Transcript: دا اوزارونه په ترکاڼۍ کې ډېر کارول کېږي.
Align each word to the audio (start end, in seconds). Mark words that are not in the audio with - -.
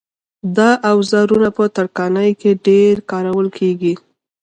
دا 0.57 0.69
اوزارونه 0.91 1.49
په 1.57 1.63
ترکاڼۍ 1.75 2.31
کې 2.41 2.51
ډېر 2.67 2.93
کارول 3.11 3.47
کېږي. 3.57 3.93